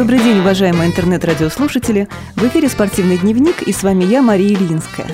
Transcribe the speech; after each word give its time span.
Добрый 0.00 0.18
день, 0.18 0.38
уважаемые 0.38 0.88
интернет-радиослушатели! 0.88 2.08
В 2.34 2.42
эфире 2.46 2.70
«Спортивный 2.70 3.18
дневник» 3.18 3.60
и 3.60 3.70
с 3.70 3.82
вами 3.82 4.04
я, 4.04 4.22
Мария 4.22 4.56
Ильинская. 4.56 5.06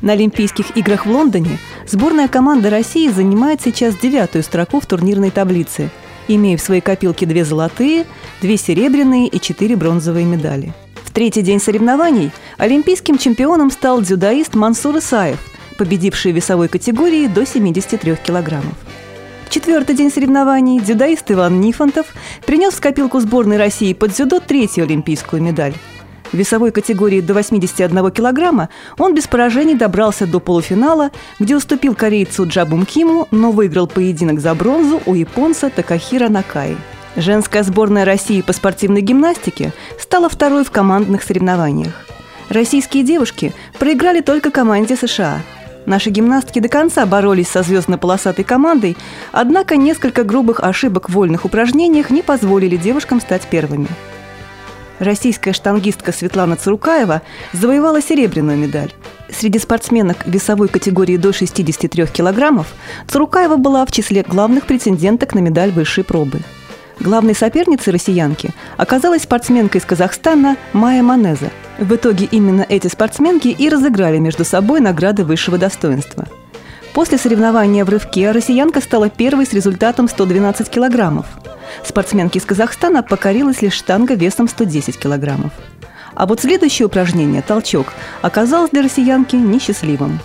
На 0.00 0.14
Олимпийских 0.14 0.74
играх 0.74 1.04
в 1.04 1.10
Лондоне 1.10 1.58
сборная 1.86 2.26
команда 2.26 2.70
России 2.70 3.10
занимает 3.10 3.60
сейчас 3.60 3.94
девятую 3.94 4.42
строку 4.42 4.80
в 4.80 4.86
турнирной 4.86 5.30
таблице, 5.30 5.90
имея 6.28 6.56
в 6.56 6.62
своей 6.62 6.80
копилке 6.80 7.26
две 7.26 7.44
золотые, 7.44 8.06
две 8.40 8.56
серебряные 8.56 9.28
и 9.28 9.38
четыре 9.38 9.76
бронзовые 9.76 10.24
медали. 10.24 10.72
В 11.04 11.10
третий 11.10 11.42
день 11.42 11.60
соревнований 11.60 12.30
олимпийским 12.56 13.18
чемпионом 13.18 13.70
стал 13.70 14.00
дзюдоист 14.00 14.54
Мансур 14.54 14.96
Исаев, 14.96 15.40
победивший 15.76 16.32
в 16.32 16.36
весовой 16.36 16.68
категории 16.68 17.26
до 17.26 17.44
73 17.44 18.16
килограммов. 18.24 18.85
Четвертый 19.56 19.96
день 19.96 20.10
соревнований 20.12 20.80
дзюдоист 20.80 21.32
Иван 21.32 21.62
Нифонтов 21.62 22.08
принес 22.44 22.74
в 22.74 22.80
копилку 22.82 23.20
сборной 23.20 23.56
России 23.56 23.94
под 23.94 24.10
дзюдо 24.10 24.38
третью 24.38 24.84
олимпийскую 24.84 25.40
медаль. 25.40 25.72
В 26.30 26.34
весовой 26.34 26.72
категории 26.72 27.22
до 27.22 27.32
81 27.32 28.10
килограмма 28.10 28.68
он 28.98 29.14
без 29.14 29.26
поражений 29.26 29.74
добрался 29.74 30.26
до 30.26 30.40
полуфинала, 30.40 31.10
где 31.38 31.56
уступил 31.56 31.94
корейцу 31.94 32.46
Джабум 32.46 32.84
Киму, 32.84 33.28
но 33.30 33.50
выиграл 33.50 33.86
поединок 33.86 34.40
за 34.40 34.54
бронзу 34.54 35.00
у 35.06 35.14
японца 35.14 35.70
Такахира 35.70 36.28
Накаи. 36.28 36.76
Женская 37.16 37.62
сборная 37.62 38.04
России 38.04 38.42
по 38.42 38.52
спортивной 38.52 39.00
гимнастике 39.00 39.72
стала 39.98 40.28
второй 40.28 40.64
в 40.64 40.70
командных 40.70 41.22
соревнованиях. 41.22 41.94
Российские 42.50 43.04
девушки 43.04 43.54
проиграли 43.78 44.20
только 44.20 44.50
команде 44.50 44.96
США– 44.96 45.40
Наши 45.86 46.10
гимнастки 46.10 46.58
до 46.58 46.68
конца 46.68 47.06
боролись 47.06 47.48
со 47.48 47.62
звездно-полосатой 47.62 48.44
командой, 48.44 48.96
однако 49.30 49.76
несколько 49.76 50.24
грубых 50.24 50.60
ошибок 50.60 51.08
в 51.08 51.12
вольных 51.12 51.44
упражнениях 51.44 52.10
не 52.10 52.22
позволили 52.22 52.76
девушкам 52.76 53.20
стать 53.20 53.46
первыми. 53.46 53.88
Российская 54.98 55.52
штангистка 55.52 56.10
Светлана 56.10 56.56
Цурукаева 56.56 57.22
завоевала 57.52 58.02
серебряную 58.02 58.58
медаль. 58.58 58.92
Среди 59.30 59.58
спортсменок 59.58 60.26
весовой 60.26 60.68
категории 60.68 61.16
до 61.16 61.32
63 61.32 62.06
килограммов 62.06 62.66
Цурукаева 63.06 63.56
была 63.56 63.84
в 63.86 63.92
числе 63.92 64.22
главных 64.22 64.66
претенденток 64.66 65.34
на 65.34 65.40
медаль 65.40 65.70
высшей 65.70 66.02
пробы. 66.02 66.40
Главной 67.00 67.34
соперницей 67.34 67.92
россиянки 67.92 68.50
оказалась 68.76 69.22
спортсменка 69.22 69.78
из 69.78 69.84
Казахстана 69.84 70.56
Майя 70.72 71.02
Манеза– 71.02 71.50
в 71.78 71.94
итоге 71.94 72.26
именно 72.30 72.64
эти 72.66 72.88
спортсменки 72.88 73.48
и 73.48 73.68
разыграли 73.68 74.18
между 74.18 74.44
собой 74.44 74.80
награды 74.80 75.24
высшего 75.24 75.58
достоинства. 75.58 76.26
После 76.94 77.18
соревнования 77.18 77.84
в 77.84 77.90
рывке 77.90 78.30
россиянка 78.30 78.80
стала 78.80 79.10
первой 79.10 79.44
с 79.44 79.52
результатом 79.52 80.08
112 80.08 80.70
килограммов. 80.70 81.26
Спортсменке 81.84 82.38
из 82.38 82.46
Казахстана 82.46 83.02
покорилась 83.02 83.60
лишь 83.60 83.74
штанга 83.74 84.14
весом 84.14 84.48
110 84.48 84.98
килограммов. 84.98 85.52
А 86.14 86.24
вот 86.24 86.40
следующее 86.40 86.86
упражнение 86.86 87.42
«толчок» 87.42 87.88
оказалось 88.22 88.70
для 88.70 88.80
россиянки 88.80 89.36
несчастливым. 89.36 90.20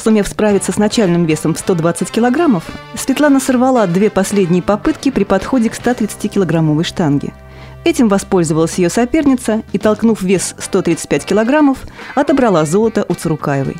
Сумев 0.00 0.28
справиться 0.28 0.72
с 0.72 0.78
начальным 0.78 1.24
весом 1.24 1.54
в 1.54 1.58
120 1.58 2.10
килограммов, 2.10 2.64
Светлана 2.94 3.40
сорвала 3.40 3.86
две 3.86 4.10
последние 4.10 4.62
попытки 4.62 5.10
при 5.10 5.24
подходе 5.24 5.70
к 5.70 5.74
130-килограммовой 5.74 6.84
штанге– 6.84 7.32
Этим 7.84 8.08
воспользовалась 8.08 8.76
ее 8.78 8.90
соперница 8.90 9.62
и, 9.72 9.78
толкнув 9.78 10.20
вес 10.22 10.54
135 10.58 11.24
килограммов, 11.24 11.78
отобрала 12.14 12.64
золото 12.64 13.06
у 13.08 13.14
Цурукаевой. 13.14 13.76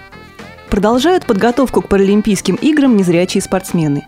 Продолжают 0.70 1.27
подготовку 1.27 1.83
к 1.83 1.89
Паралимпийским 1.89 2.55
играм 2.56 2.96
незрячие 2.96 3.42
спортсмены. 3.42 4.06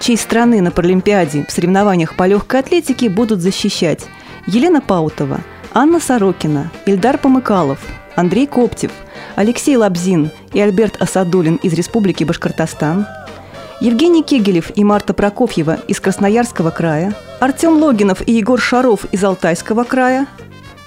Честь 0.00 0.22
страны 0.22 0.60
на 0.60 0.70
Паралимпиаде 0.70 1.44
в 1.48 1.52
соревнованиях 1.52 2.14
по 2.14 2.26
легкой 2.26 2.60
атлетике 2.60 3.08
будут 3.08 3.40
защищать 3.40 4.06
Елена 4.46 4.80
Паутова, 4.80 5.40
Анна 5.80 6.00
Сорокина, 6.00 6.72
Ильдар 6.86 7.18
Помыкалов, 7.18 7.78
Андрей 8.16 8.48
Коптев, 8.48 8.90
Алексей 9.36 9.76
Лабзин 9.76 10.32
и 10.52 10.60
Альберт 10.60 11.00
Асадулин 11.00 11.54
из 11.62 11.72
Республики 11.72 12.24
Башкортостан– 12.24 13.06
Евгений 13.80 14.24
Кегелев 14.24 14.72
и 14.74 14.82
Марта 14.82 15.14
Прокофьева 15.14 15.78
из 15.86 16.00
Красноярского 16.00 16.72
края, 16.72 17.14
Артем 17.38 17.80
Логинов 17.80 18.26
и 18.26 18.32
Егор 18.32 18.60
Шаров 18.60 19.04
из 19.12 19.22
Алтайского 19.22 19.84
края, 19.84 20.26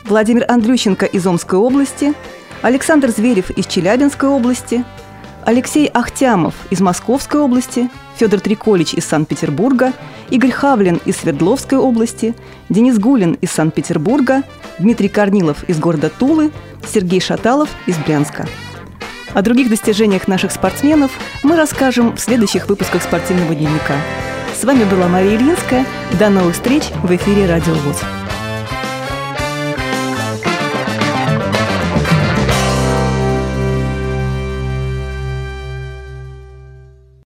Владимир 0.03 0.43
Андрющенко 0.49 1.05
из 1.05 1.25
Омской 1.25 1.57
области, 1.57 2.13
Александр 2.61 3.11
Зверев 3.11 3.49
из 3.49 3.67
Челябинской 3.67 4.27
области, 4.27 4.83
Алексей 5.45 5.87
Ахтямов 5.87 6.53
из 6.69 6.81
Московской 6.81 7.39
области, 7.39 7.89
Федор 8.17 8.41
Триколич 8.41 8.93
из 8.93 9.05
Санкт-Петербурга, 9.05 9.93
Игорь 10.31 10.51
Хавлин 10.51 10.99
из 11.05 11.17
Свердловской 11.17 11.77
области, 11.77 12.33
Денис 12.69 12.97
Гулин 12.97 13.33
из 13.41 13.51
Санкт-Петербурга, 13.51 14.43
Дмитрий 14.79 15.09
Корнилов 15.09 15.65
из 15.65 15.77
города 15.77 16.09
Тулы, 16.09 16.51
Сергей 16.87 17.19
Шаталов 17.19 17.69
из 17.85 17.97
Брянска. 17.97 18.47
О 19.33 19.41
других 19.41 19.69
достижениях 19.69 20.29
наших 20.29 20.51
спортсменов 20.51 21.11
мы 21.43 21.57
расскажем 21.57 22.15
в 22.15 22.19
следующих 22.19 22.69
выпусках 22.69 23.03
спортивного 23.03 23.53
дневника. 23.53 23.95
С 24.59 24.63
вами 24.63 24.85
была 24.85 25.07
Мария 25.07 25.35
Ильинская. 25.35 25.85
До 26.17 26.29
новых 26.29 26.55
встреч 26.55 26.83
в 27.03 27.13
эфире 27.13 27.45
«Радио 27.45 27.73
ВОЗ». 27.73 28.20